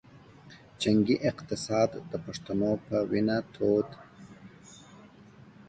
[0.81, 3.99] جنګي اقتصاد د پښتنو پۀ وینه تود دے